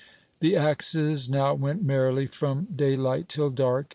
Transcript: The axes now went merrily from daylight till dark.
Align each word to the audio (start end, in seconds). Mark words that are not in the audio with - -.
The 0.39 0.55
axes 0.55 1.29
now 1.29 1.53
went 1.53 1.83
merrily 1.83 2.25
from 2.25 2.65
daylight 2.75 3.29
till 3.29 3.51
dark. 3.51 3.85